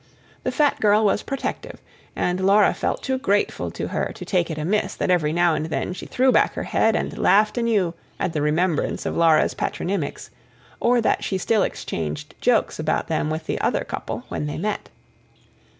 The 0.41 0.51
fat 0.51 0.79
girl 0.79 1.05
was 1.05 1.21
protective, 1.21 1.79
and 2.15 2.39
Laura 2.43 2.73
felt 2.73 3.03
too 3.03 3.19
grateful 3.19 3.69
to 3.69 3.89
her 3.89 4.11
to 4.15 4.25
take 4.25 4.49
it 4.49 4.57
amiss 4.57 4.95
that 4.95 5.11
every 5.11 5.31
now 5.31 5.53
and 5.53 5.67
then 5.67 5.93
she 5.93 6.07
threw 6.07 6.31
back 6.31 6.55
her 6.55 6.63
head 6.63 6.95
and 6.95 7.15
laughed 7.19 7.55
anew, 7.55 7.93
at 8.19 8.33
the 8.33 8.41
remembrance 8.41 9.05
of 9.05 9.15
Laura's 9.15 9.53
patronymics; 9.53 10.31
or 10.79 11.01
that 11.01 11.23
she 11.23 11.37
still 11.37 11.61
exchanged 11.61 12.33
jokes 12.41 12.79
about 12.79 13.09
them 13.09 13.29
with 13.29 13.45
the 13.45 13.61
other 13.61 13.83
couple, 13.83 14.23
when 14.27 14.47
they 14.47 14.57
met. 14.57 14.89